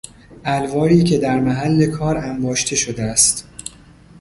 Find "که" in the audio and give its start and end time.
1.03-1.17